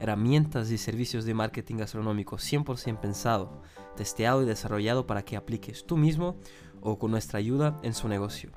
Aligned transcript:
herramientas 0.00 0.70
y 0.70 0.78
servicios 0.78 1.24
de 1.24 1.34
marketing 1.34 1.76
gastronómico 1.76 2.36
100% 2.36 2.98
pensado, 2.98 3.62
testeado 3.96 4.42
y 4.42 4.46
desarrollado 4.46 5.06
para 5.06 5.24
que 5.24 5.36
apliques 5.36 5.84
tú 5.86 5.96
mismo 5.96 6.36
o 6.80 6.98
con 6.98 7.10
nuestra 7.10 7.38
ayuda 7.38 7.78
en 7.82 7.94
su 7.94 8.08
negocio, 8.08 8.50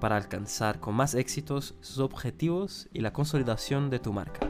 para 0.00 0.16
alcanzar 0.16 0.78
con 0.80 0.94
más 0.94 1.14
éxitos 1.14 1.74
sus 1.80 1.98
objetivos 1.98 2.88
y 2.92 3.00
la 3.00 3.12
consolidación 3.12 3.90
de 3.90 3.98
tu 3.98 4.12
marca. 4.12 4.40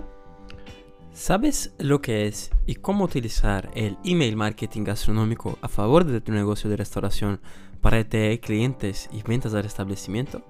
¿Sabes 1.12 1.74
lo 1.78 2.00
que 2.00 2.26
es 2.26 2.50
y 2.66 2.76
cómo 2.76 3.04
utilizar 3.04 3.70
el 3.74 3.98
email 4.02 4.34
marketing 4.34 4.84
gastronómico 4.84 5.58
a 5.60 5.68
favor 5.68 6.04
de 6.04 6.22
tu 6.22 6.32
negocio 6.32 6.70
de 6.70 6.76
restauración 6.76 7.40
para 7.82 7.98
atraer 7.98 8.40
clientes 8.40 9.10
y 9.12 9.22
ventas 9.22 9.52
al 9.52 9.66
establecimiento? 9.66 10.42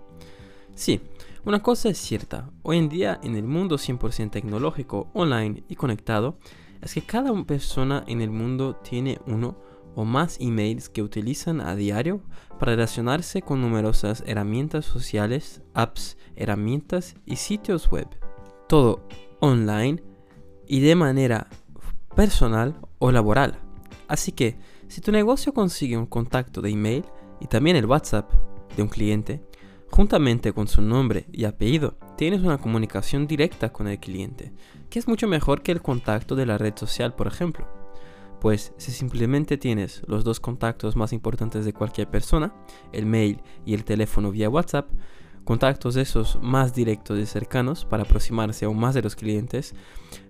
Sí, 0.75 1.01
una 1.45 1.63
cosa 1.63 1.91
es 1.91 1.99
cierta, 1.99 2.51
hoy 2.63 2.79
en 2.79 2.89
día 2.89 3.21
en 3.23 3.37
el 3.37 3.45
mundo 3.45 3.77
100% 3.77 4.31
tecnológico, 4.31 5.11
online 5.13 5.65
y 5.69 5.77
conectado, 5.77 6.39
es 6.81 6.95
que 6.95 7.03
cada 7.03 7.33
persona 7.45 8.05
en 8.07 8.21
el 8.21 8.31
mundo 8.31 8.77
tiene 8.77 9.21
uno 9.27 9.57
o 9.95 10.05
más 10.05 10.39
emails 10.41 10.89
que 10.89 11.03
utilizan 11.03 11.61
a 11.61 11.77
diario 11.77 12.23
para 12.59 12.73
relacionarse 12.73 13.43
con 13.43 13.61
numerosas 13.61 14.25
herramientas 14.27 14.87
sociales, 14.87 15.63
apps, 15.75 16.17
herramientas 16.37 17.17
y 17.27 17.37
sitios 17.37 17.91
web. 17.91 18.09
Todo 18.69 19.07
online 19.41 20.03
y 20.67 20.81
de 20.81 20.95
manera 20.95 21.49
personal 22.17 22.81
o 22.99 23.13
laboral. 23.13 23.59
Así 24.09 24.33
que 24.33 24.59
si 24.89 25.01
tu 25.01 25.13
negocio 25.13 25.53
consigue 25.53 25.97
un 25.97 26.07
contacto 26.07 26.63
de 26.63 26.71
email 26.71 27.05
y 27.41 27.47
también 27.47 27.77
el 27.77 27.87
WhatsApp 27.87 28.31
de 28.77 28.83
un 28.83 28.89
cliente, 28.89 29.43
Juntamente 29.95 30.55
con 30.55 30.69
su 30.69 30.81
nombre 30.81 31.27
y 31.33 31.45
apellido, 31.45 31.99
tienes 32.17 32.41
una 32.41 32.57
comunicación 32.57 33.27
directa 33.27 33.75
con 33.75 33.89
el 33.89 34.01
cliente, 34.01 34.51
que 34.89 34.99
es 34.99 35.07
mucho 35.07 35.29
mejor 35.29 35.61
que 35.61 35.71
el 35.71 35.83
contacto 35.83 36.35
de 36.35 36.47
la 36.47 36.57
red 36.57 36.73
social, 36.77 37.15
por 37.15 37.27
ejemplo. 37.27 37.69
Pues 38.41 38.73
si 38.79 38.91
simplemente 38.91 39.59
tienes 39.59 40.01
los 40.07 40.25
dos 40.25 40.41
contactos 40.41 40.97
más 40.97 41.13
importantes 41.13 41.67
de 41.67 41.75
cualquier 41.75 42.09
persona, 42.09 42.55
el 42.91 43.05
mail 43.05 43.43
y 43.67 43.75
el 43.75 43.85
teléfono 43.85 44.31
vía 44.31 44.49
WhatsApp, 44.49 44.89
contactos 45.45 45.97
esos 45.97 46.39
más 46.41 46.75
directos 46.75 47.19
y 47.19 47.27
cercanos 47.27 47.85
para 47.85 48.05
aproximarse 48.05 48.65
aún 48.65 48.81
más 48.81 48.95
de 48.95 49.03
los 49.03 49.15
clientes, 49.15 49.75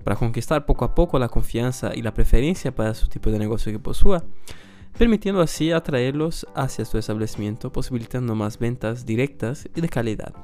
para 0.02 0.16
conquistar 0.16 0.66
poco 0.66 0.84
a 0.84 0.97
poco 0.97 1.20
la 1.20 1.28
confianza 1.28 1.92
y 1.94 2.02
la 2.02 2.14
preferencia 2.14 2.74
para 2.74 2.94
su 2.94 3.06
tipo 3.06 3.30
de 3.30 3.38
negocio 3.38 3.70
que 3.70 3.78
posúa, 3.78 4.24
permitiendo 4.96 5.40
así 5.40 5.72
atraerlos 5.72 6.46
hacia 6.54 6.84
su 6.84 6.98
establecimiento, 6.98 7.72
posibilitando 7.72 8.34
más 8.34 8.58
ventas 8.58 9.06
directas 9.06 9.68
y 9.74 9.80
de 9.80 9.88
calidad. 9.88 10.34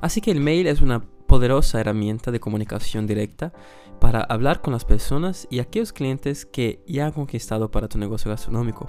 Así 0.00 0.20
que 0.20 0.30
el 0.30 0.40
mail 0.40 0.66
es 0.66 0.80
una 0.80 1.02
poderosa 1.26 1.80
herramienta 1.80 2.30
de 2.30 2.40
comunicación 2.40 3.06
directa 3.06 3.52
para 4.00 4.20
hablar 4.20 4.62
con 4.62 4.72
las 4.72 4.84
personas 4.84 5.46
y 5.50 5.58
aquellos 5.58 5.92
clientes 5.92 6.46
que 6.46 6.82
ya 6.86 7.06
han 7.06 7.12
conquistado 7.12 7.70
para 7.70 7.88
tu 7.88 7.98
negocio 7.98 8.30
gastronómico. 8.30 8.86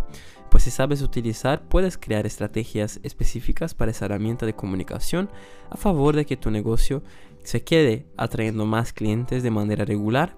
Pues 0.51 0.63
si 0.63 0.71
sabes 0.71 1.01
utilizar, 1.01 1.67
puedes 1.67 1.97
crear 1.97 2.25
estrategias 2.25 2.99
específicas 3.03 3.73
para 3.73 3.91
esa 3.91 4.05
herramienta 4.05 4.45
de 4.45 4.55
comunicación 4.55 5.29
a 5.69 5.77
favor 5.77 6.15
de 6.15 6.25
que 6.25 6.37
tu 6.37 6.51
negocio 6.51 7.03
se 7.43 7.63
quede 7.63 8.07
atrayendo 8.17 8.65
más 8.65 8.93
clientes 8.93 9.43
de 9.43 9.51
manera 9.51 9.83
regular, 9.83 10.37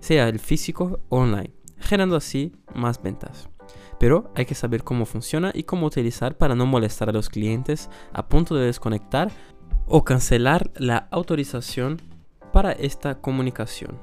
sea 0.00 0.28
el 0.28 0.38
físico 0.38 1.00
o 1.08 1.18
online 1.18 1.61
generando 1.82 2.16
así 2.16 2.52
más 2.74 3.02
ventas. 3.02 3.48
Pero 3.98 4.32
hay 4.34 4.46
que 4.46 4.54
saber 4.54 4.82
cómo 4.82 5.06
funciona 5.06 5.52
y 5.54 5.62
cómo 5.62 5.86
utilizar 5.86 6.36
para 6.36 6.54
no 6.54 6.66
molestar 6.66 7.08
a 7.08 7.12
los 7.12 7.28
clientes 7.28 7.88
a 8.12 8.28
punto 8.28 8.54
de 8.54 8.66
desconectar 8.66 9.30
o 9.86 10.04
cancelar 10.04 10.70
la 10.76 11.08
autorización 11.10 12.00
para 12.52 12.72
esta 12.72 13.20
comunicación. 13.20 13.98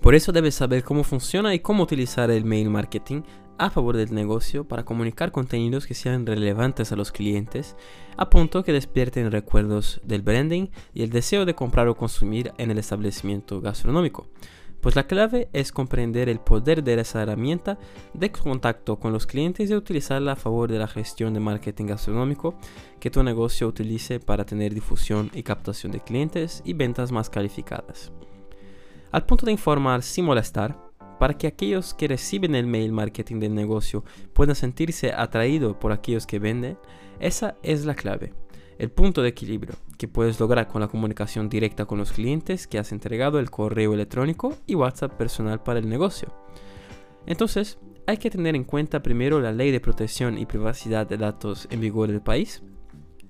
Por 0.00 0.14
eso 0.14 0.32
debes 0.32 0.54
saber 0.54 0.84
cómo 0.84 1.04
funciona 1.04 1.54
y 1.54 1.60
cómo 1.60 1.82
utilizar 1.82 2.30
el 2.30 2.44
mail 2.44 2.70
marketing 2.70 3.22
a 3.58 3.70
favor 3.70 3.96
del 3.96 4.14
negocio 4.14 4.68
para 4.68 4.84
comunicar 4.84 5.32
contenidos 5.32 5.86
que 5.86 5.94
sean 5.94 6.26
relevantes 6.26 6.92
a 6.92 6.96
los 6.96 7.12
clientes, 7.12 7.76
a 8.16 8.28
punto 8.28 8.62
que 8.62 8.72
despierten 8.72 9.30
recuerdos 9.30 10.00
del 10.04 10.22
branding 10.22 10.68
y 10.92 11.02
el 11.02 11.10
deseo 11.10 11.44
de 11.44 11.54
comprar 11.54 11.88
o 11.88 11.96
consumir 11.96 12.52
en 12.58 12.70
el 12.70 12.78
establecimiento 12.78 13.60
gastronómico. 13.60 14.26
Pues 14.86 14.94
la 14.94 15.08
clave 15.08 15.48
es 15.52 15.72
comprender 15.72 16.28
el 16.28 16.38
poder 16.38 16.84
de 16.84 16.94
esa 17.00 17.20
herramienta 17.20 17.76
de 18.14 18.30
contacto 18.30 19.00
con 19.00 19.12
los 19.12 19.26
clientes 19.26 19.68
y 19.68 19.74
utilizarla 19.74 20.30
a 20.30 20.36
favor 20.36 20.70
de 20.70 20.78
la 20.78 20.86
gestión 20.86 21.34
de 21.34 21.40
marketing 21.40 21.86
gastronómico 21.86 22.54
que 23.00 23.10
tu 23.10 23.20
negocio 23.24 23.66
utilice 23.66 24.20
para 24.20 24.46
tener 24.46 24.72
difusión 24.72 25.28
y 25.34 25.42
captación 25.42 25.90
de 25.90 25.98
clientes 25.98 26.62
y 26.64 26.74
ventas 26.74 27.10
más 27.10 27.28
calificadas. 27.28 28.12
Al 29.10 29.26
punto 29.26 29.46
de 29.46 29.50
informar 29.50 30.04
sin 30.04 30.24
molestar, 30.24 30.78
para 31.18 31.34
que 31.34 31.48
aquellos 31.48 31.92
que 31.92 32.06
reciben 32.06 32.54
el 32.54 32.68
mail 32.68 32.92
marketing 32.92 33.40
del 33.40 33.56
negocio 33.56 34.04
puedan 34.34 34.54
sentirse 34.54 35.12
atraídos 35.12 35.74
por 35.78 35.90
aquellos 35.90 36.28
que 36.28 36.38
venden, 36.38 36.78
esa 37.18 37.56
es 37.64 37.86
la 37.86 37.96
clave 37.96 38.34
el 38.78 38.90
punto 38.90 39.22
de 39.22 39.28
equilibrio 39.28 39.74
que 39.98 40.08
puedes 40.08 40.38
lograr 40.38 40.68
con 40.68 40.80
la 40.80 40.88
comunicación 40.88 41.48
directa 41.48 41.86
con 41.86 41.98
los 41.98 42.12
clientes 42.12 42.66
que 42.66 42.78
has 42.78 42.92
entregado 42.92 43.38
el 43.38 43.50
correo 43.50 43.94
electrónico 43.94 44.54
y 44.66 44.74
WhatsApp 44.74 45.12
personal 45.12 45.62
para 45.62 45.78
el 45.78 45.88
negocio. 45.88 46.32
Entonces, 47.26 47.78
hay 48.06 48.18
que 48.18 48.30
tener 48.30 48.54
en 48.54 48.64
cuenta 48.64 49.02
primero 49.02 49.40
la 49.40 49.52
ley 49.52 49.70
de 49.70 49.80
protección 49.80 50.38
y 50.38 50.46
privacidad 50.46 51.06
de 51.06 51.16
datos 51.16 51.66
en 51.70 51.80
vigor 51.80 52.08
del 52.08 52.20
país, 52.20 52.62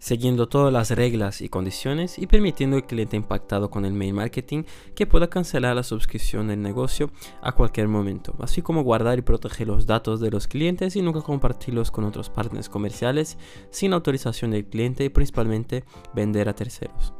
siguiendo 0.06 0.46
todas 0.46 0.72
las 0.72 0.92
reglas 0.92 1.40
y 1.40 1.48
condiciones 1.48 2.16
y 2.16 2.28
permitiendo 2.28 2.76
al 2.76 2.86
cliente 2.86 3.16
impactado 3.16 3.70
con 3.70 3.84
el 3.84 3.92
mail 3.92 4.14
marketing 4.14 4.62
que 4.94 5.04
pueda 5.04 5.28
cancelar 5.28 5.74
la 5.74 5.82
suscripción 5.82 6.46
del 6.46 6.62
negocio 6.62 7.10
a 7.42 7.50
cualquier 7.50 7.88
momento, 7.88 8.36
así 8.38 8.62
como 8.62 8.84
guardar 8.84 9.18
y 9.18 9.22
proteger 9.22 9.66
los 9.66 9.84
datos 9.84 10.20
de 10.20 10.30
los 10.30 10.46
clientes 10.46 10.94
y 10.94 11.02
nunca 11.02 11.22
compartirlos 11.22 11.90
con 11.90 12.04
otros 12.04 12.30
partners 12.30 12.68
comerciales 12.68 13.36
sin 13.70 13.94
autorización 13.94 14.52
del 14.52 14.66
cliente 14.66 15.04
y 15.04 15.08
principalmente 15.08 15.82
vender 16.14 16.48
a 16.48 16.54
terceros. 16.54 17.12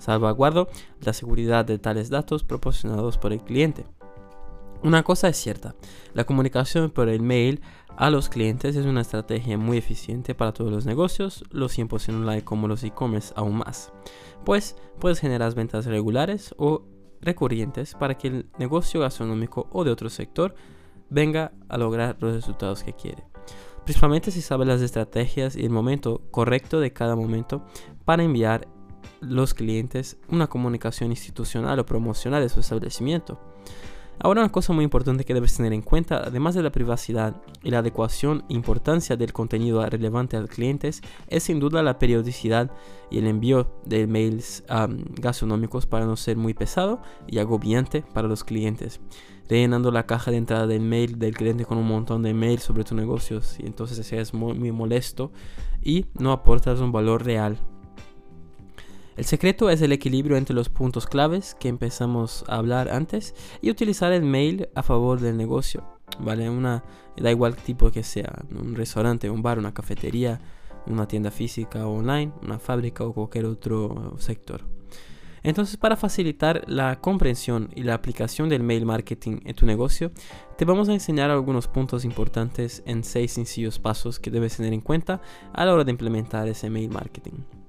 Salvaguardo 0.00 0.68
la 1.00 1.12
seguridad 1.12 1.64
de 1.64 1.78
tales 1.78 2.10
datos 2.10 2.42
proporcionados 2.42 3.18
por 3.18 3.32
el 3.32 3.40
cliente. 3.40 3.86
Una 4.82 5.04
cosa 5.04 5.28
es 5.28 5.36
cierta, 5.36 5.76
la 6.12 6.24
comunicación 6.24 6.90
por 6.90 7.08
el 7.08 7.22
mail 7.22 7.60
a 7.96 8.10
los 8.10 8.28
clientes 8.28 8.76
es 8.76 8.86
una 8.86 9.02
estrategia 9.02 9.58
muy 9.58 9.78
eficiente 9.78 10.34
para 10.34 10.52
todos 10.52 10.70
los 10.70 10.86
negocios, 10.86 11.44
los 11.50 11.76
100% 11.76 12.14
online 12.14 12.44
como 12.44 12.68
los 12.68 12.82
e-commerce 12.84 13.32
aún 13.36 13.56
más, 13.56 13.92
pues 14.44 14.76
puedes 14.98 15.20
generar 15.20 15.54
ventas 15.54 15.86
regulares 15.86 16.54
o 16.58 16.84
recurrentes 17.20 17.94
para 17.94 18.16
que 18.16 18.28
el 18.28 18.46
negocio 18.58 19.00
gastronómico 19.00 19.68
o 19.72 19.84
de 19.84 19.90
otro 19.90 20.10
sector 20.10 20.54
venga 21.10 21.52
a 21.68 21.78
lograr 21.78 22.16
los 22.20 22.34
resultados 22.34 22.82
que 22.82 22.94
quiere. 22.94 23.24
Principalmente 23.84 24.30
si 24.30 24.42
sabes 24.42 24.66
las 24.66 24.80
estrategias 24.80 25.56
y 25.56 25.64
el 25.64 25.70
momento 25.70 26.22
correcto 26.30 26.80
de 26.80 26.92
cada 26.92 27.16
momento 27.16 27.64
para 28.04 28.22
enviar 28.22 28.68
los 29.20 29.54
clientes 29.54 30.18
una 30.28 30.48
comunicación 30.48 31.10
institucional 31.10 31.78
o 31.78 31.86
promocional 31.86 32.42
de 32.42 32.48
su 32.48 32.60
establecimiento. 32.60 33.40
Ahora 34.24 34.42
una 34.42 34.52
cosa 34.52 34.72
muy 34.72 34.84
importante 34.84 35.24
que 35.24 35.34
debes 35.34 35.56
tener 35.56 35.72
en 35.72 35.82
cuenta, 35.82 36.22
además 36.24 36.54
de 36.54 36.62
la 36.62 36.70
privacidad 36.70 37.42
y 37.64 37.72
la 37.72 37.80
adecuación 37.80 38.44
e 38.48 38.54
importancia 38.54 39.16
del 39.16 39.32
contenido 39.32 39.84
relevante 39.84 40.36
a 40.36 40.40
los 40.40 40.48
clientes, 40.48 41.02
es 41.26 41.42
sin 41.42 41.58
duda 41.58 41.82
la 41.82 41.98
periodicidad 41.98 42.70
y 43.10 43.18
el 43.18 43.26
envío 43.26 43.74
de 43.84 44.06
mails 44.06 44.62
gastronómicos 45.20 45.86
para 45.86 46.06
no 46.06 46.14
ser 46.16 46.36
muy 46.36 46.54
pesado 46.54 47.02
y 47.26 47.40
agobiante 47.40 48.04
para 48.14 48.28
los 48.28 48.44
clientes. 48.44 49.00
Rellenando 49.48 49.90
la 49.90 50.06
caja 50.06 50.30
de 50.30 50.36
entrada 50.36 50.68
del 50.68 50.82
mail 50.82 51.18
del 51.18 51.34
cliente 51.36 51.64
con 51.64 51.78
un 51.78 51.88
montón 51.88 52.22
de 52.22 52.32
mails 52.32 52.62
sobre 52.62 52.84
tu 52.84 52.94
negocio 52.94 53.40
y 53.58 53.66
entonces 53.66 54.12
es 54.12 54.34
muy 54.34 54.70
molesto 54.70 55.32
y 55.82 56.06
no 56.16 56.30
aportas 56.30 56.78
un 56.78 56.92
valor 56.92 57.24
real 57.24 57.58
el 59.16 59.24
secreto 59.24 59.68
es 59.68 59.82
el 59.82 59.92
equilibrio 59.92 60.36
entre 60.36 60.54
los 60.54 60.68
puntos 60.68 61.06
claves 61.06 61.54
que 61.54 61.68
empezamos 61.68 62.44
a 62.48 62.56
hablar 62.56 62.88
antes 62.88 63.34
y 63.60 63.70
utilizar 63.70 64.12
el 64.12 64.22
mail 64.22 64.68
a 64.74 64.82
favor 64.82 65.20
del 65.20 65.36
negocio. 65.36 65.84
¿Vale? 66.18 66.48
Una, 66.50 66.84
da 67.16 67.30
igual 67.30 67.56
tipo 67.56 67.90
que 67.90 68.02
sea, 68.02 68.44
un 68.50 68.74
restaurante, 68.74 69.30
un 69.30 69.42
bar, 69.42 69.58
una 69.58 69.72
cafetería, 69.72 70.40
una 70.86 71.06
tienda 71.06 71.30
física 71.30 71.86
o 71.86 71.98
online, 71.98 72.32
una 72.42 72.58
fábrica 72.58 73.04
o 73.04 73.12
cualquier 73.12 73.46
otro 73.46 74.14
sector. 74.18 74.62
Entonces, 75.42 75.76
para 75.76 75.96
facilitar 75.96 76.62
la 76.68 77.00
comprensión 77.00 77.70
y 77.74 77.82
la 77.82 77.94
aplicación 77.94 78.48
del 78.48 78.62
mail 78.62 78.86
marketing 78.86 79.40
en 79.44 79.56
tu 79.56 79.66
negocio, 79.66 80.12
te 80.56 80.64
vamos 80.64 80.88
a 80.88 80.92
enseñar 80.92 81.30
algunos 81.30 81.66
puntos 81.66 82.04
importantes 82.04 82.82
en 82.86 83.02
seis 83.02 83.32
sencillos 83.32 83.78
pasos 83.78 84.20
que 84.20 84.30
debes 84.30 84.56
tener 84.56 84.72
en 84.72 84.80
cuenta 84.80 85.20
a 85.52 85.64
la 85.64 85.74
hora 85.74 85.84
de 85.84 85.90
implementar 85.90 86.46
ese 86.46 86.70
mail 86.70 86.90
marketing. 86.90 87.61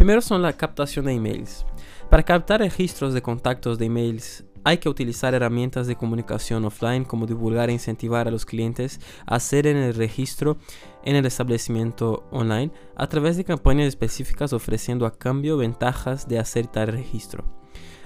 Primero 0.00 0.22
son 0.22 0.40
la 0.40 0.54
captación 0.54 1.04
de 1.04 1.12
emails. 1.12 1.66
Para 2.08 2.22
captar 2.22 2.60
registros 2.60 3.12
de 3.12 3.20
contactos 3.20 3.78
de 3.78 3.84
emails 3.84 4.44
hay 4.64 4.78
que 4.78 4.88
utilizar 4.88 5.34
herramientas 5.34 5.86
de 5.86 5.94
comunicación 5.94 6.64
offline 6.64 7.04
como 7.04 7.26
divulgar 7.26 7.68
e 7.68 7.74
incentivar 7.74 8.26
a 8.26 8.30
los 8.30 8.46
clientes 8.46 8.98
a 9.26 9.34
hacer 9.34 9.66
en 9.66 9.76
el 9.76 9.92
registro 9.94 10.56
en 11.04 11.16
el 11.16 11.26
establecimiento 11.26 12.26
online 12.30 12.72
a 12.96 13.08
través 13.08 13.36
de 13.36 13.44
campañas 13.44 13.88
específicas 13.88 14.54
ofreciendo 14.54 15.04
a 15.04 15.18
cambio 15.18 15.58
ventajas 15.58 16.26
de 16.26 16.38
hacer 16.38 16.66
tal 16.66 16.88
registro. 16.88 17.59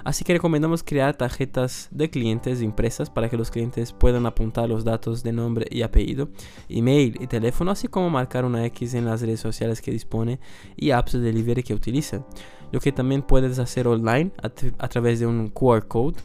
Así 0.05 0.23
que 0.23 0.35
recomendamos 0.35 0.83
crear 0.83 1.17
tarjetas 1.17 1.89
de 1.91 2.11
clientes 2.11 2.61
impresas 2.61 3.09
para 3.09 3.31
que 3.31 3.39
los 3.39 3.51
clientes 3.51 3.93
puedan 3.93 4.27
apuntar 4.27 4.69
los 4.69 4.85
datos 4.85 5.23
de 5.23 5.33
nombre 5.33 5.67
y 5.71 5.83
apellido, 5.83 6.29
email 6.69 7.17
y 7.21 7.27
teléfono, 7.27 7.71
así 7.71 7.89
como 7.89 8.11
marcar 8.11 8.45
una 8.45 8.65
X 8.67 8.95
en 8.95 9.07
las 9.07 9.23
redes 9.23 9.41
sociales 9.41 9.81
que 9.81 9.91
dispone 9.91 10.41
y 10.77 10.91
apps 10.91 11.13
de 11.13 11.21
delivery 11.21 11.63
que 11.63 11.75
utiliza. 11.75 12.25
Lo 12.71 12.81
que 12.81 12.93
también 12.93 13.23
puedes 13.23 13.59
hacer 13.59 13.89
online 13.89 14.33
a, 14.43 14.47
a 14.79 14.89
través 14.89 15.21
de 15.21 15.27
un 15.27 15.49
QR 15.49 15.89
code 15.89 16.21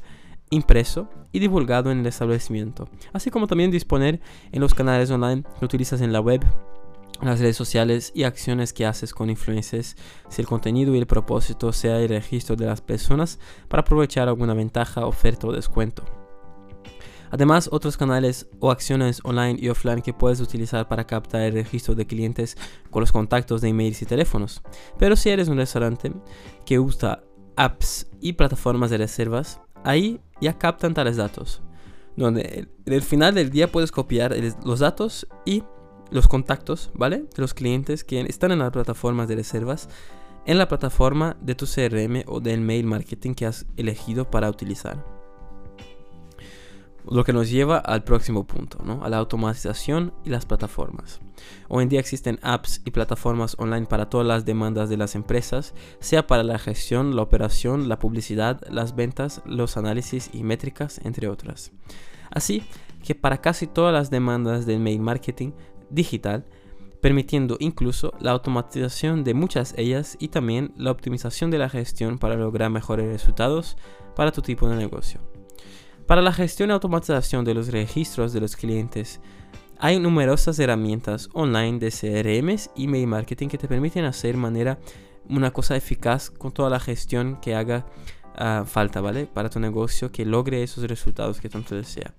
impreso 0.49 1.09
y 1.31 1.39
divulgado 1.39 1.91
en 1.91 1.99
el 1.99 2.07
establecimiento, 2.07 2.89
así 3.13 3.29
como 3.29 3.47
también 3.47 3.71
disponer 3.71 4.19
en 4.51 4.61
los 4.61 4.73
canales 4.73 5.11
online 5.11 5.43
que 5.59 5.65
utilizas 5.65 6.01
en 6.01 6.11
la 6.11 6.19
web, 6.19 6.43
las 7.27 7.39
redes 7.39 7.57
sociales 7.57 8.11
y 8.15 8.23
acciones 8.23 8.73
que 8.73 8.85
haces 8.85 9.13
con 9.13 9.29
influencers 9.29 9.95
si 10.29 10.41
el 10.41 10.47
contenido 10.47 10.95
y 10.95 10.99
el 10.99 11.07
propósito 11.07 11.73
sea 11.73 11.99
el 11.99 12.09
registro 12.09 12.55
de 12.55 12.65
las 12.65 12.81
personas 12.81 13.39
para 13.67 13.81
aprovechar 13.81 14.27
alguna 14.27 14.53
ventaja, 14.53 15.05
oferta 15.05 15.47
o 15.47 15.51
descuento. 15.51 16.03
Además, 17.31 17.69
otros 17.71 17.97
canales 17.97 18.47
o 18.59 18.71
acciones 18.71 19.21
online 19.23 19.59
y 19.61 19.69
offline 19.69 20.01
que 20.01 20.13
puedes 20.13 20.39
utilizar 20.39 20.87
para 20.87 21.05
captar 21.05 21.41
el 21.41 21.53
registro 21.53 21.93
de 21.93 22.07
clientes 22.07 22.57
con 22.89 23.01
los 23.01 23.11
contactos 23.11 23.61
de 23.61 23.69
emails 23.69 24.01
y 24.01 24.05
teléfonos. 24.05 24.61
Pero 24.97 25.15
si 25.15 25.29
eres 25.29 25.47
un 25.47 25.57
restaurante 25.57 26.11
que 26.65 26.79
usa 26.79 27.23
apps 27.55 28.09
y 28.19 28.33
plataformas 28.33 28.89
de 28.89 28.97
reservas, 28.97 29.61
ahí 29.83 30.19
ya 30.41 30.57
captan 30.57 30.93
tales 30.93 31.17
datos. 31.17 31.61
Donde 32.15 32.67
en 32.85 32.93
el 32.93 33.01
final 33.01 33.35
del 33.35 33.49
día 33.49 33.71
puedes 33.71 33.91
copiar 33.91 34.35
los 34.63 34.79
datos 34.79 35.27
y 35.45 35.63
los 36.11 36.27
contactos, 36.27 36.91
¿vale? 36.93 37.19
De 37.19 37.41
los 37.41 37.53
clientes 37.53 38.03
que 38.03 38.21
están 38.21 38.51
en 38.51 38.59
las 38.59 38.71
plataformas 38.71 39.27
de 39.27 39.35
reservas, 39.35 39.89
en 40.45 40.57
la 40.57 40.67
plataforma 40.67 41.37
de 41.41 41.55
tu 41.55 41.65
CRM 41.65 42.23
o 42.27 42.39
del 42.39 42.61
mail 42.61 42.85
marketing 42.85 43.33
que 43.33 43.45
has 43.45 43.65
elegido 43.77 44.29
para 44.29 44.49
utilizar. 44.49 45.03
Lo 47.09 47.23
que 47.23 47.33
nos 47.33 47.49
lleva 47.49 47.77
al 47.77 48.03
próximo 48.03 48.45
punto, 48.45 48.79
¿no? 48.83 49.03
a 49.03 49.09
la 49.09 49.17
automatización 49.17 50.13
y 50.25 50.29
las 50.29 50.45
plataformas. 50.45 51.19
Hoy 51.67 51.83
en 51.83 51.89
día 51.89 51.99
existen 51.99 52.39
apps 52.41 52.81
y 52.85 52.91
plataformas 52.91 53.55
online 53.57 53.87
para 53.87 54.09
todas 54.09 54.27
las 54.27 54.45
demandas 54.45 54.89
de 54.89 54.97
las 54.97 55.15
empresas, 55.15 55.73
sea 55.99 56.27
para 56.27 56.43
la 56.43 56.59
gestión, 56.59 57.15
la 57.15 57.23
operación, 57.23 57.89
la 57.89 57.99
publicidad, 57.99 58.61
las 58.69 58.95
ventas, 58.95 59.41
los 59.45 59.77
análisis 59.77 60.29
y 60.33 60.43
métricas, 60.43 60.99
entre 61.03 61.29
otras. 61.29 61.71
Así 62.31 62.63
que 63.03 63.15
para 63.15 63.41
casi 63.41 63.65
todas 63.65 63.93
las 63.93 64.09
demandas 64.09 64.65
del 64.65 64.79
mail 64.79 64.99
marketing 64.99 65.51
digital, 65.89 66.45
permitiendo 67.01 67.57
incluso 67.59 68.13
la 68.19 68.31
automatización 68.31 69.23
de 69.23 69.33
muchas 69.33 69.73
ellas 69.77 70.17
y 70.19 70.29
también 70.29 70.73
la 70.77 70.91
optimización 70.91 71.49
de 71.51 71.57
la 71.57 71.69
gestión 71.69 72.19
para 72.19 72.35
lograr 72.35 72.69
mejores 72.69 73.07
resultados 73.07 73.77
para 74.15 74.31
tu 74.31 74.41
tipo 74.41 74.67
de 74.67 74.75
negocio. 74.75 75.21
Para 76.05 76.21
la 76.21 76.33
gestión 76.33 76.69
y 76.69 76.73
automatización 76.73 77.45
de 77.45 77.53
los 77.53 77.67
registros 77.67 78.33
de 78.33 78.41
los 78.41 78.55
clientes, 78.55 79.21
hay 79.77 79.99
numerosas 79.99 80.59
herramientas 80.59 81.29
online 81.33 81.79
de 81.79 81.91
CRMs 81.91 82.71
y 82.75 82.87
mail 82.87 83.07
marketing 83.07 83.47
que 83.47 83.57
te 83.57 83.67
permiten 83.67 84.05
hacer 84.05 84.35
manera 84.35 84.79
una 85.29 85.51
cosa 85.51 85.77
eficaz 85.77 86.29
con 86.31 86.51
toda 86.51 86.69
la 86.69 86.79
gestión 86.79 87.39
que 87.39 87.55
haga 87.55 87.85
ah, 88.35 88.63
falta, 88.65 88.99
¿vale? 88.99 89.27
Para 89.27 89.49
tu 89.49 89.59
negocio 89.59 90.11
que 90.11 90.25
logre 90.25 90.63
esos 90.63 90.83
resultados 90.85 91.39
que 91.39 91.47
tanto 91.47 91.75
desea. 91.75 92.13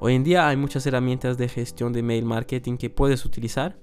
Hoy 0.00 0.14
en 0.14 0.24
día 0.24 0.48
hay 0.48 0.56
muchas 0.56 0.86
herramientas 0.86 1.38
de 1.38 1.48
gestión 1.48 1.92
de 1.92 2.02
mail 2.02 2.24
marketing 2.24 2.76
que 2.76 2.90
puedes 2.90 3.24
utilizar. 3.24 3.78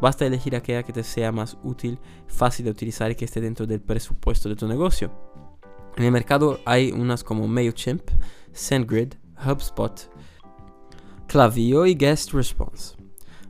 Basta 0.00 0.26
elegir 0.26 0.56
aquella 0.56 0.82
que 0.82 0.92
te 0.92 1.04
sea 1.04 1.30
más 1.30 1.56
útil, 1.62 1.98
fácil 2.26 2.64
de 2.64 2.72
utilizar 2.72 3.10
y 3.10 3.14
que 3.14 3.24
esté 3.24 3.40
dentro 3.40 3.66
del 3.66 3.80
presupuesto 3.80 4.48
de 4.48 4.56
tu 4.56 4.66
negocio. 4.66 5.12
En 5.96 6.04
el 6.04 6.12
mercado 6.12 6.60
hay 6.64 6.90
unas 6.90 7.22
como 7.22 7.46
MailChimp, 7.46 8.02
SendGrid, 8.52 9.14
HubSpot, 9.46 10.10
Clavio 11.28 11.86
y 11.86 11.94
Guest 11.94 12.32
Response. 12.32 12.96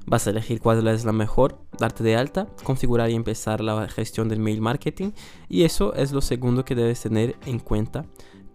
Vas 0.06 0.26
a 0.26 0.30
elegir 0.30 0.60
cuál 0.60 0.86
es 0.88 1.06
la 1.06 1.12
mejor, 1.12 1.58
darte 1.78 2.04
de 2.04 2.16
alta, 2.16 2.46
configurar 2.62 3.08
y 3.08 3.14
empezar 3.14 3.62
la 3.62 3.88
gestión 3.88 4.28
del 4.28 4.40
mail 4.40 4.60
marketing 4.60 5.12
y 5.48 5.62
eso 5.62 5.94
es 5.94 6.12
lo 6.12 6.20
segundo 6.20 6.66
que 6.66 6.74
debes 6.74 7.00
tener 7.00 7.36
en 7.46 7.58
cuenta 7.58 8.04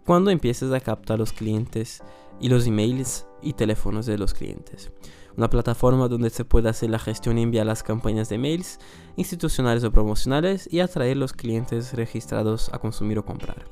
cuando 0.10 0.32
empieces 0.32 0.72
a 0.72 0.80
captar 0.80 1.20
los 1.20 1.34
clientes 1.34 2.02
y 2.40 2.50
los 2.50 2.66
emails 2.66 3.28
y 3.44 3.54
teléfonos 3.54 4.08
de 4.08 4.18
los 4.18 4.34
clientes. 4.34 4.92
Una 5.38 5.52
plataforma 5.52 6.08
donde 6.08 6.32
se 6.32 6.46
puede 6.46 6.68
hacer 6.68 6.90
la 6.90 6.98
gestión 6.98 7.38
y 7.38 7.44
enviar 7.44 7.68
las 7.68 7.84
campañas 7.84 8.28
de 8.28 8.40
mails 8.40 8.80
institucionales 9.18 9.84
o 9.84 9.92
promocionales 9.92 10.68
y 10.74 10.80
atraer 10.80 11.16
los 11.16 11.34
clientes 11.34 11.94
registrados 11.94 12.72
a 12.74 12.80
consumir 12.80 13.20
o 13.20 13.26
comprar. 13.26 13.66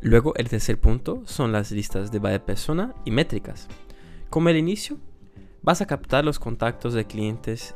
Luego 0.00 0.32
el 0.36 0.48
tercer 0.48 0.78
punto 0.80 1.22
son 1.24 1.50
las 1.50 1.72
listas 1.72 2.12
de 2.12 2.20
buyer 2.20 2.44
persona 2.44 2.94
y 3.04 3.10
métricas. 3.10 3.66
Como 4.30 4.50
el 4.50 4.58
inicio, 4.58 4.98
vas 5.62 5.80
a 5.80 5.86
captar 5.86 6.24
los 6.24 6.38
contactos 6.38 6.94
de 6.94 7.04
clientes 7.04 7.74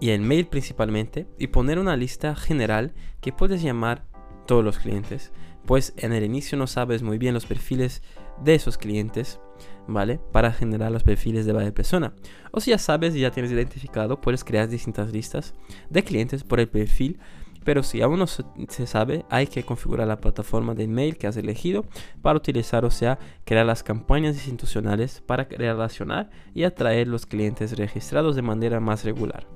y 0.00 0.10
el 0.10 0.20
mail 0.20 0.48
principalmente 0.48 1.26
y 1.38 1.46
poner 1.46 1.78
una 1.78 1.96
lista 1.96 2.36
general 2.36 2.92
que 3.22 3.32
puedes 3.32 3.62
llamar 3.62 4.11
todos 4.46 4.64
los 4.64 4.78
clientes, 4.78 5.32
pues 5.66 5.92
en 5.96 6.12
el 6.12 6.24
inicio 6.24 6.58
no 6.58 6.66
sabes 6.66 7.02
muy 7.02 7.18
bien 7.18 7.34
los 7.34 7.46
perfiles 7.46 8.02
de 8.42 8.54
esos 8.54 8.78
clientes, 8.78 9.40
¿vale? 9.86 10.18
Para 10.32 10.52
generar 10.52 10.90
los 10.90 11.02
perfiles 11.02 11.46
de 11.46 11.52
buyer 11.52 11.72
persona. 11.72 12.14
O 12.50 12.60
si 12.60 12.70
ya 12.70 12.78
sabes 12.78 13.14
y 13.14 13.20
ya 13.20 13.30
tienes 13.30 13.52
identificado, 13.52 14.20
puedes 14.20 14.44
crear 14.44 14.68
distintas 14.68 15.12
listas 15.12 15.54
de 15.90 16.02
clientes 16.02 16.44
por 16.44 16.60
el 16.60 16.68
perfil 16.68 17.18
pero 17.64 17.82
si 17.82 18.02
aún 18.02 18.18
no 18.18 18.26
se 18.26 18.86
sabe, 18.86 19.24
hay 19.30 19.46
que 19.46 19.62
configurar 19.62 20.08
la 20.08 20.20
plataforma 20.20 20.74
de 20.74 20.84
email 20.84 21.16
que 21.16 21.26
has 21.26 21.36
elegido 21.36 21.84
para 22.20 22.36
utilizar, 22.36 22.84
o 22.84 22.90
sea, 22.90 23.18
crear 23.44 23.66
las 23.66 23.82
campañas 23.82 24.34
institucionales 24.34 25.22
para 25.24 25.44
relacionar 25.44 26.30
y 26.54 26.64
atraer 26.64 27.08
los 27.08 27.26
clientes 27.26 27.76
registrados 27.76 28.36
de 28.36 28.42
manera 28.42 28.80
más 28.80 29.04
regular. 29.04 29.46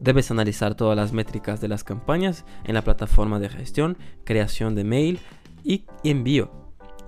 Debes 0.00 0.30
analizar 0.30 0.74
todas 0.74 0.96
las 0.96 1.12
métricas 1.12 1.60
de 1.60 1.68
las 1.68 1.84
campañas 1.84 2.46
en 2.64 2.74
la 2.74 2.82
plataforma 2.82 3.38
de 3.38 3.50
gestión, 3.50 3.98
creación 4.24 4.74
de 4.74 4.84
mail 4.84 5.20
y 5.62 5.84
envío. 6.02 6.50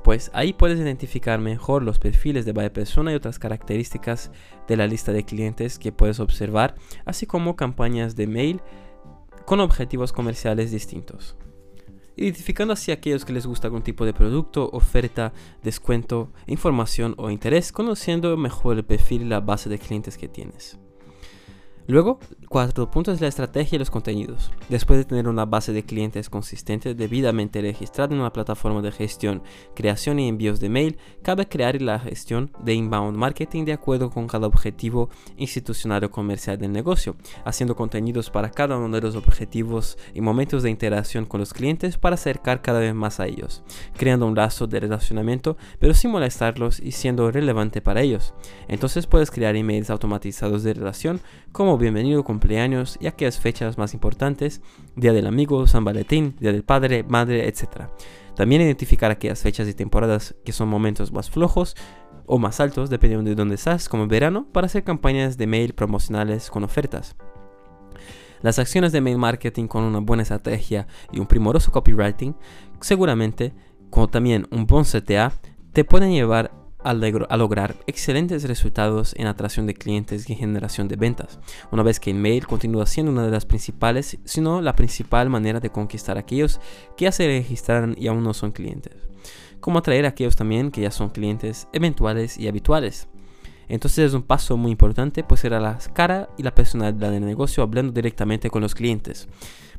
Pues 0.05 0.31
ahí 0.35 0.53
puedes 0.53 0.79
identificar 0.79 1.39
mejor 1.39 1.83
los 1.85 1.99
perfiles 1.99 2.45
de 2.45 2.53
buyer 2.53 2.73
persona 2.73 3.13
y 3.13 3.15
otras 3.15 3.39
características 3.39 4.31
de 4.69 4.77
la 4.77 4.87
lista 4.87 5.13
de 5.13 5.25
clientes 5.25 5.79
que 5.79 5.93
puedes 5.93 6.21
observar, 6.21 6.75
así 7.07 7.25
como 7.25 7.57
campañas 7.57 8.15
de 8.15 8.27
mail 8.27 8.61
con 9.47 9.61
objetivos 9.61 10.13
comerciales 10.13 10.71
distintos. 10.71 11.37
Identificando 12.15 12.75
así 12.75 12.91
a 12.91 12.95
aquellos 12.95 13.25
que 13.25 13.33
les 13.33 13.47
gusta 13.47 13.69
algún 13.69 13.83
tipo 13.83 14.05
de 14.05 14.13
producto, 14.13 14.69
oferta, 14.73 15.33
descuento, 15.63 16.31
información 16.47 17.15
o 17.17 17.31
interés, 17.31 17.73
conociendo 17.73 18.37
mejor 18.37 18.77
el 18.77 18.85
perfil 18.85 19.23
y 19.23 19.29
la 19.29 19.41
base 19.41 19.71
de 19.71 19.79
clientes 19.79 20.19
que 20.19 20.29
tienes. 20.29 20.79
Luego, 21.89 22.21
cuatro 22.49 22.91
puntos 22.91 23.21
la 23.21 23.27
estrategia 23.27 23.77
y 23.77 23.79
los 23.81 23.91
contenidos. 23.91 24.53
Después 24.69 24.99
de 24.99 25.05
tener 25.05 25.27
una 25.27 25.47
base 25.47 25.73
de 25.73 25.83
clientes 25.83 26.31
consistente 26.31 26.95
debidamente 26.95 27.61
registrada 27.61 28.15
en 28.15 28.21
una 28.21 28.33
plataforma 28.33 28.81
de 28.83 28.93
gestión, 28.93 29.43
creación 29.75 30.21
y 30.21 30.29
envíos 30.29 30.61
de 30.61 30.69
mail, 30.69 30.99
cabe 31.23 31.49
crear 31.49 31.81
la 31.83 31.99
gestión 31.99 32.53
de 32.62 32.75
inbound 32.75 33.17
marketing 33.17 33.65
de 33.65 33.73
acuerdo 33.73 34.11
con 34.11 34.29
cada 34.29 34.47
objetivo 34.47 35.11
institucional 35.37 36.05
o 36.05 36.11
comercial 36.11 36.57
del 36.57 36.73
negocio, 36.73 37.17
haciendo 37.45 37.75
contenidos 37.75 38.31
para 38.31 38.51
cada 38.51 38.77
uno 38.77 38.95
de 38.95 39.03
los 39.03 39.17
objetivos 39.17 39.99
y 40.15 40.21
momentos 40.21 40.62
de 40.62 40.71
interacción 40.71 41.27
con 41.27 41.41
los 41.41 41.53
clientes 41.53 41.99
para 41.99 42.15
acercar 42.15 42.62
cada 42.62 42.79
vez 42.79 42.95
más 42.95 43.19
a 43.19 43.27
ellos, 43.27 43.65
creando 43.97 44.27
un 44.27 44.37
lazo 44.37 44.67
de 44.67 44.81
relacionamiento 44.81 45.57
pero 45.79 45.95
sin 45.95 46.11
molestarlos 46.11 46.81
y 46.81 46.93
siendo 46.93 47.31
relevante 47.31 47.81
para 47.81 48.03
ellos. 48.03 48.35
Entonces 48.69 49.07
puedes 49.07 49.31
crear 49.31 49.57
emails 49.57 49.91
automatizados 49.91 50.62
de 50.62 50.75
relación 50.75 51.21
como 51.51 51.72
bienvenido, 51.79 52.25
cumpleaños 52.25 52.99
y 53.00 53.07
aquellas 53.07 53.38
fechas 53.38 53.79
más 53.79 53.95
importantes, 53.95 54.61
Día 54.97 55.12
del 55.12 55.26
Amigo, 55.26 55.67
San 55.67 55.85
Valentín, 55.85 56.35
Día 56.38 56.52
del 56.52 56.64
Padre, 56.64 57.05
Madre, 57.05 57.49
etc. 57.49 57.88
También 58.35 58.62
identificar 58.62 59.11
aquellas 59.11 59.43
fechas 59.43 59.69
y 59.69 59.75
temporadas 59.75 60.35
que 60.45 60.52
son 60.52 60.69
momentos 60.69 61.12
más 61.12 61.31
flojos 61.31 61.76
o 62.26 62.38
más 62.38 62.61
altos, 62.61 62.91
dependiendo 62.91 63.29
de 63.29 63.37
dónde 63.37 63.55
estás, 63.55 63.88
como 63.88 64.07
verano, 64.07 64.47
para 64.52 64.67
hacer 64.67 64.85
campañas 64.85 65.37
de 65.38 65.47
mail 65.47 65.75
promocionales 65.75 66.50
con 66.50 66.64
ofertas. 66.64 67.17
Las 68.41 68.59
acciones 68.59 68.93
de 68.93 69.00
mail 69.00 69.19
marketing 69.19 69.67
con 69.67 69.85
una 69.85 70.00
buena 70.00 70.23
estrategia 70.23 70.87
y 71.12 71.21
un 71.21 71.26
primoroso 71.26 71.71
copywriting, 71.71 72.35
seguramente, 72.81 73.52
como 73.91 74.09
también 74.09 74.47
un 74.50 74.67
buen 74.67 74.85
CTA, 74.85 75.33
te 75.73 75.85
pueden 75.85 76.12
llevar 76.12 76.50
a, 76.85 77.37
lograr 77.37 77.77
excelentes 77.87 78.45
resultados 78.45 79.15
en 79.17 79.27
atracción 79.27 79.67
de 79.67 79.75
clientes 79.75 80.29
y 80.29 80.35
generación 80.35 80.89
de 80.89 80.97
ventas, 80.97 81.39
una 81.71 81.83
vez 81.83 82.01
que 82.01 82.11
el 82.11 82.17
mail 82.17 82.47
continúa 82.47 82.87
siendo 82.87 83.12
una 83.12 83.25
de 83.25 83.31
las 83.31 83.47
principales, 83.47 84.19
sino 84.25 84.61
la 84.61 84.75
principal 84.75 85.31
manera 85.31 85.61
de 85.61 85.71
conquistar 85.71 86.17
a 86.17 86.21
aquellos 86.21 86.61
que 86.97 87.05
ya 87.05 87.12
se 87.12 87.27
registraron 87.27 87.95
y 87.99 88.07
aún 88.07 88.23
no 88.23 88.35
son 88.35 88.53
clientes, 88.53 88.95
como 89.61 89.79
atraer 89.79 90.07
a 90.07 90.09
aquellos 90.09 90.37
también 90.37 90.71
que 90.71 90.81
ya 90.81 90.91
son 90.91 91.11
clientes 91.11 91.69
eventuales 91.73 92.39
y 92.39 92.49
habituales. 92.49 93.09
Entonces 93.69 94.07
es 94.07 94.14
un 94.14 94.23
paso 94.23 94.57
muy 94.57 94.71
importante, 94.71 95.25
pues 95.25 95.40
será 95.40 95.61
la 95.61 95.78
cara 95.92 96.28
y 96.37 96.42
la 96.42 96.54
personalidad 96.54 97.11
del 97.11 97.25
negocio 97.25 97.62
hablando 97.62 97.92
directamente 97.92 98.50
con 98.50 98.62
los 98.62 98.75
clientes. 98.75 99.28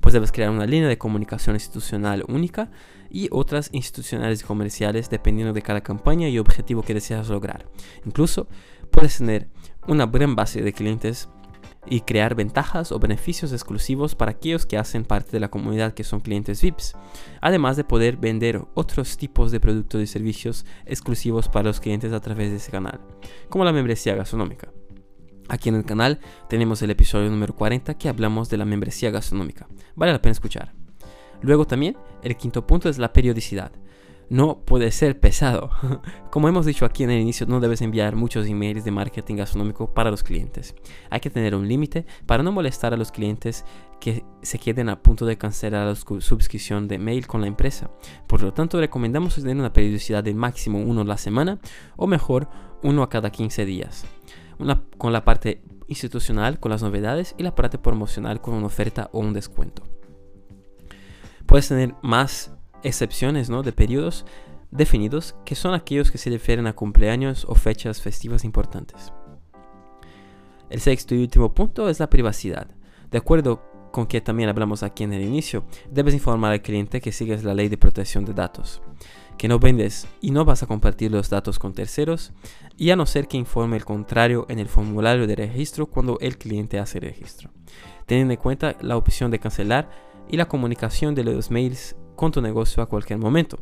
Pues 0.02 0.14
debes 0.14 0.32
crear 0.32 0.50
una 0.50 0.66
línea 0.66 0.90
de 0.90 0.98
comunicación 0.98 1.56
institucional 1.56 2.26
única 2.28 2.72
y 3.10 3.30
otras 3.32 3.70
institucionales 3.72 4.42
y 4.42 4.46
comerciales 4.46 5.10
dependiendo 5.10 5.54
de 5.54 5.62
cada 5.62 5.82
campaña 5.82 6.28
y 6.28 6.40
objetivo 6.40 6.82
que 6.82 6.94
deseas 6.94 7.30
lograr. 7.30 7.68
Incluso 8.06 8.48
puedes 8.92 9.18
tener 9.18 9.48
una 9.88 10.06
gran 10.06 10.36
base 10.36 10.62
de 10.62 10.74
clientes 10.74 11.30
y 11.86 12.02
crear 12.02 12.36
ventajas 12.36 12.92
o 12.92 13.00
beneficios 13.00 13.52
exclusivos 13.52 14.16
para 14.16 14.32
aquellos 14.32 14.66
que 14.66 14.78
hacen 14.78 15.06
parte 15.06 15.32
de 15.32 15.40
la 15.40 15.50
comunidad 15.50 15.94
que 15.94 16.04
son 16.04 16.22
clientes 16.22 16.62
VIPs, 16.62 16.94
además 17.42 17.78
de 17.78 17.84
poder 17.84 18.18
vender 18.18 18.62
otros 18.74 19.18
tipos 19.18 19.52
de 19.52 19.60
productos 19.60 20.02
y 20.02 20.08
servicios 20.08 20.66
exclusivos 20.86 21.50
para 21.50 21.68
los 21.68 21.80
clientes 21.80 22.14
a 22.14 22.20
través 22.20 22.52
de 22.52 22.58
ese 22.58 22.72
canal, 22.72 23.02
como 23.50 23.66
la 23.66 23.74
membresía 23.74 24.16
gastronómica. 24.16 24.72
Aquí 25.50 25.70
en 25.70 25.76
el 25.76 25.86
canal 25.86 26.20
tenemos 26.48 26.82
el 26.82 26.92
episodio 26.92 27.30
número 27.30 27.56
40 27.56 27.96
que 27.96 28.08
hablamos 28.10 28.50
de 28.50 28.58
la 28.58 28.66
membresía 28.66 29.12
gastronómica. 29.12 29.68
Vale 29.96 30.14
la 30.14 30.22
pena 30.22 30.32
escuchar. 30.32 30.74
Luego 31.42 31.68
también 31.68 31.98
el 32.24 32.38
quinto 32.38 32.66
punto 32.66 32.88
es 32.88 32.98
la 32.98 33.12
periodicidad 33.12 33.74
no 34.34 34.66
puede 34.66 34.92
ser 34.92 35.20
pesado. 35.20 35.70
Como 36.32 36.50
hemos 36.50 36.66
dicho 36.66 36.86
aquí 36.86 37.04
en 37.04 37.12
el 37.12 37.22
inicio, 37.22 37.46
no 37.46 37.60
debes 37.60 37.84
enviar 37.84 38.16
muchos 38.16 38.48
emails 38.48 38.84
de 38.84 38.90
marketing 38.90 39.36
gastronómico 39.36 39.94
para 39.94 40.10
los 40.10 40.24
clientes. 40.24 40.74
Hay 41.12 41.20
que 41.20 41.30
tener 41.30 41.54
un 41.54 41.68
límite 41.68 42.08
para 42.26 42.42
no 42.42 42.52
molestar 42.52 42.96
a 42.96 42.98
los 42.98 43.12
clientes 43.12 43.64
que 44.02 44.26
se 44.42 44.58
queden 44.58 44.90
a 44.90 45.04
punto 45.04 45.28
de 45.28 45.38
cancelar 45.38 45.86
la 45.86 45.96
suscripción 45.96 46.88
de 46.88 46.98
mail 46.98 47.28
con 47.28 47.42
la 47.42 47.48
empresa. 47.48 47.92
Por 48.26 48.42
lo 48.42 48.52
tanto, 48.54 48.80
recomendamos 48.80 49.36
tener 49.36 49.56
una 49.56 49.72
periodicidad 49.72 50.24
de 50.24 50.34
máximo 50.34 50.80
uno 50.80 51.02
a 51.02 51.06
la 51.06 51.18
semana 51.18 51.60
o 51.96 52.08
mejor 52.08 52.50
uno 52.82 53.04
a 53.04 53.10
cada 53.10 53.30
15 53.30 53.66
días. 53.66 54.04
Con 54.98 55.14
la 55.14 55.24
parte 55.24 55.62
institucional 55.88 56.60
con 56.60 56.72
las 56.72 56.82
novedades 56.82 57.36
y 57.38 57.44
la 57.44 57.54
parte 57.54 57.78
promocional 57.78 58.42
con 58.42 58.56
una 58.56 58.66
oferta 58.66 59.12
o 59.14 59.20
un 59.20 59.34
descuento. 59.34 59.84
Puedes 61.46 61.68
tener 61.68 61.94
más 62.02 62.53
excepciones 62.84 63.50
¿no? 63.50 63.64
de 63.64 63.72
periodos 63.72 64.26
definidos 64.72 65.36
que 65.46 65.56
son 65.56 65.74
aquellos 65.74 66.12
que 66.12 66.18
se 66.18 66.30
refieren 66.30 66.68
a 66.68 66.74
cumpleaños 66.74 67.46
o 67.48 67.56
fechas 67.56 68.02
festivas 68.02 68.44
importantes. 68.44 69.14
El 70.70 70.80
sexto 70.80 71.14
y 71.14 71.22
último 71.22 71.54
punto 71.54 71.90
es 71.90 72.00
la 72.00 72.10
privacidad. 72.10 72.68
De 73.12 73.20
acuerdo 73.20 73.62
con 73.92 74.08
que 74.08 74.22
también 74.22 74.50
hablamos 74.50 74.82
aquí 74.82 75.04
en 75.04 75.14
el 75.14 75.22
inicio, 75.22 75.66
debes 75.92 76.16
informar 76.16 76.52
al 76.52 76.64
cliente 76.64 77.00
que 77.00 77.12
sigues 77.12 77.44
la 77.44 77.54
ley 77.54 77.70
de 77.70 77.78
protección 77.78 78.26
de 78.26 78.34
datos, 78.34 78.82
que 79.38 79.48
no 79.48 79.60
vendes 79.60 80.08
y 80.20 80.32
no 80.32 80.46
vas 80.46 80.64
a 80.64 80.66
compartir 80.66 81.12
los 81.12 81.30
datos 81.30 81.60
con 81.60 81.74
terceros, 81.74 82.34
y 82.76 82.90
a 82.90 82.96
no 82.96 83.06
ser 83.06 83.28
que 83.28 83.38
informe 83.38 83.78
el 83.78 83.86
contrario 83.86 84.48
en 84.50 84.58
el 84.58 84.68
formulario 84.68 85.28
de 85.28 85.36
registro 85.36 85.86
cuando 85.86 86.18
el 86.22 86.40
cliente 86.40 86.80
hace 86.80 86.98
el 86.98 87.04
registro. 87.04 87.52
Teniendo 88.08 88.34
en 88.34 88.40
cuenta 88.40 88.76
la 88.82 88.98
opción 88.98 89.30
de 89.30 89.38
cancelar 89.38 89.92
y 90.28 90.38
la 90.38 90.48
comunicación 90.48 91.14
de 91.14 91.26
los 91.26 91.52
mails 91.52 91.96
con 92.16 92.32
tu 92.32 92.42
negocio 92.42 92.84
a 92.84 92.88
cualquier 92.88 93.20
momento, 93.20 93.60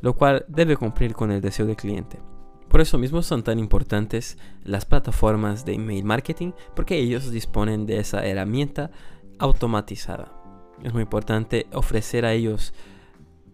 lo 0.00 0.14
cual 0.14 0.44
debe 0.48 0.76
cumplir 0.76 1.14
con 1.14 1.30
el 1.30 1.40
deseo 1.40 1.66
del 1.66 1.76
cliente. 1.76 2.20
Por 2.68 2.80
eso 2.80 2.98
mismo 2.98 3.22
son 3.22 3.44
tan 3.44 3.58
importantes 3.58 4.36
las 4.64 4.84
plataformas 4.84 5.64
de 5.64 5.74
email 5.74 6.04
marketing 6.04 6.52
porque 6.74 6.98
ellos 6.98 7.30
disponen 7.30 7.86
de 7.86 7.98
esa 7.98 8.26
herramienta 8.26 8.90
automatizada. 9.38 10.32
Es 10.82 10.92
muy 10.92 11.02
importante 11.02 11.66
ofrecer 11.72 12.24
a 12.24 12.32
ellos 12.32 12.74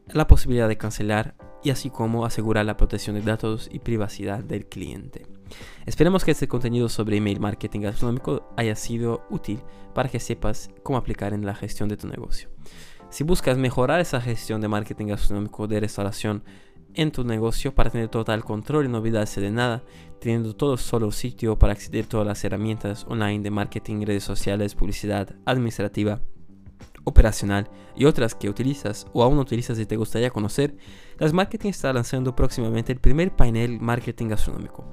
la 0.08 0.26
posibilidad 0.26 0.68
de 0.68 0.78
cancelar 0.78 1.34
y 1.62 1.70
así 1.70 1.90
como 1.90 2.24
asegurar 2.24 2.64
la 2.64 2.76
protección 2.76 3.16
de 3.16 3.22
datos 3.22 3.68
y 3.70 3.80
privacidad 3.80 4.42
del 4.42 4.66
cliente. 4.66 5.26
Esperemos 5.86 6.24
que 6.24 6.30
este 6.30 6.48
contenido 6.48 6.88
sobre 6.88 7.16
email 7.16 7.40
marketing 7.40 7.80
gastronómico 7.80 8.48
haya 8.56 8.76
sido 8.76 9.26
útil 9.30 9.60
para 9.94 10.08
que 10.08 10.20
sepas 10.20 10.70
cómo 10.82 10.98
aplicar 10.98 11.34
en 11.34 11.44
la 11.44 11.54
gestión 11.54 11.88
de 11.88 11.96
tu 11.96 12.06
negocio. 12.06 12.48
Si 13.10 13.24
buscas 13.24 13.58
mejorar 13.58 14.00
esa 14.00 14.20
gestión 14.20 14.60
de 14.60 14.68
marketing 14.68 15.06
gastronómico 15.06 15.66
de 15.66 15.80
restauración 15.80 16.44
en 16.94 17.10
tu 17.10 17.24
negocio 17.24 17.74
para 17.74 17.90
tener 17.90 18.08
total 18.08 18.44
control 18.44 18.86
y 18.86 18.88
no 18.88 18.98
olvidarse 18.98 19.40
de 19.40 19.50
nada, 19.50 19.82
teniendo 20.20 20.54
todo 20.54 20.76
solo 20.76 21.10
sitio 21.10 21.58
para 21.58 21.72
acceder 21.72 22.04
a 22.04 22.08
todas 22.08 22.26
las 22.26 22.44
herramientas 22.44 23.04
online 23.08 23.42
de 23.42 23.50
marketing, 23.50 24.06
redes 24.06 24.22
sociales, 24.22 24.76
publicidad, 24.76 25.34
administrativa, 25.44 26.20
operacional 27.02 27.68
y 27.96 28.04
otras 28.04 28.36
que 28.36 28.48
utilizas 28.48 29.06
o 29.12 29.24
aún 29.24 29.34
no 29.34 29.42
utilizas 29.42 29.78
y 29.80 29.86
te 29.86 29.96
gustaría 29.96 30.30
conocer, 30.30 30.76
Las 31.18 31.32
Marketing 31.32 31.70
está 31.70 31.92
lanzando 31.92 32.36
próximamente 32.36 32.92
el 32.92 33.00
primer 33.00 33.34
panel 33.34 33.80
marketing 33.80 34.28
gastronómico 34.28 34.84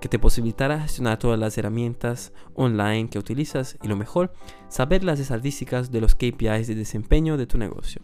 que 0.00 0.08
te 0.08 0.18
posibilitará 0.18 0.80
gestionar 0.80 1.18
todas 1.18 1.38
las 1.38 1.56
herramientas 1.58 2.32
online 2.54 3.08
que 3.08 3.18
utilizas 3.18 3.78
y 3.82 3.88
lo 3.88 3.96
mejor, 3.96 4.32
saber 4.68 5.04
las 5.04 5.20
estadísticas 5.20 5.90
de 5.90 6.00
los 6.00 6.14
KPIs 6.14 6.66
de 6.66 6.74
desempeño 6.74 7.36
de 7.36 7.46
tu 7.46 7.58
negocio. 7.58 8.02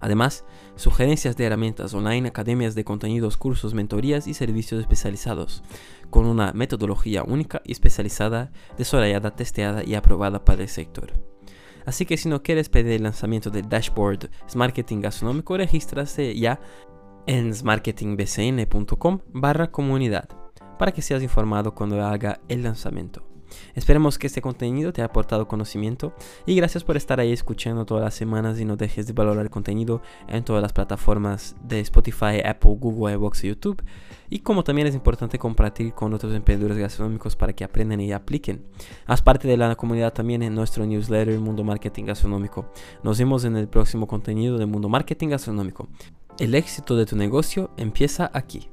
Además, 0.00 0.46
sugerencias 0.76 1.36
de 1.36 1.44
herramientas 1.44 1.92
online, 1.92 2.28
academias 2.28 2.74
de 2.74 2.84
contenidos, 2.84 3.36
cursos, 3.36 3.74
mentorías 3.74 4.26
y 4.26 4.32
servicios 4.32 4.80
especializados, 4.80 5.62
con 6.08 6.24
una 6.24 6.52
metodología 6.54 7.22
única 7.22 7.60
y 7.66 7.72
especializada, 7.72 8.50
desarrollada, 8.78 9.36
testeada 9.36 9.84
y 9.84 9.94
aprobada 9.94 10.42
para 10.42 10.62
el 10.62 10.68
sector. 10.68 11.12
Así 11.84 12.06
que 12.06 12.16
si 12.16 12.30
no 12.30 12.42
quieres 12.42 12.70
pedir 12.70 12.92
el 12.92 13.02
lanzamiento 13.02 13.50
del 13.50 13.68
dashboard 13.68 14.30
Marketing 14.54 15.00
Gastronómico, 15.00 15.56
regístrate 15.56 16.38
ya 16.38 16.60
en 17.26 17.54
smarketingbcn.com 17.54 19.20
barra 19.32 19.70
comunidad 19.70 20.39
para 20.80 20.92
que 20.92 21.02
seas 21.02 21.22
informado 21.22 21.74
cuando 21.74 22.02
haga 22.02 22.40
el 22.48 22.62
lanzamiento. 22.62 23.22
Esperemos 23.74 24.18
que 24.18 24.28
este 24.28 24.40
contenido 24.40 24.94
te 24.94 25.02
haya 25.02 25.10
aportado 25.10 25.46
conocimiento 25.46 26.14
y 26.46 26.54
gracias 26.54 26.84
por 26.84 26.96
estar 26.96 27.20
ahí 27.20 27.32
escuchando 27.32 27.84
todas 27.84 28.02
las 28.02 28.14
semanas 28.14 28.58
y 28.58 28.64
no 28.64 28.78
dejes 28.78 29.06
de 29.06 29.12
valorar 29.12 29.44
el 29.44 29.50
contenido 29.50 30.00
en 30.26 30.42
todas 30.42 30.62
las 30.62 30.72
plataformas 30.72 31.54
de 31.62 31.80
Spotify, 31.80 32.40
Apple, 32.42 32.78
Google, 32.80 33.14
Xbox 33.14 33.44
y 33.44 33.48
YouTube. 33.48 33.82
Y 34.30 34.38
como 34.38 34.64
también 34.64 34.86
es 34.86 34.94
importante 34.94 35.38
compartir 35.38 35.92
con 35.92 36.14
otros 36.14 36.34
emprendedores 36.34 36.78
gastronómicos 36.78 37.36
para 37.36 37.52
que 37.52 37.64
aprendan 37.64 38.00
y 38.00 38.12
apliquen. 38.12 38.64
Haz 39.04 39.20
parte 39.20 39.48
de 39.48 39.58
la 39.58 39.76
comunidad 39.76 40.14
también 40.14 40.42
en 40.42 40.54
nuestro 40.54 40.86
newsletter 40.86 41.38
Mundo 41.40 41.62
Marketing 41.62 42.04
Gastronómico. 42.06 42.72
Nos 43.02 43.18
vemos 43.18 43.44
en 43.44 43.54
el 43.58 43.68
próximo 43.68 44.06
contenido 44.06 44.56
de 44.56 44.64
Mundo 44.64 44.88
Marketing 44.88 45.28
Gastronómico. 45.28 45.88
El 46.38 46.54
éxito 46.54 46.96
de 46.96 47.04
tu 47.04 47.16
negocio 47.16 47.70
empieza 47.76 48.30
aquí. 48.32 48.70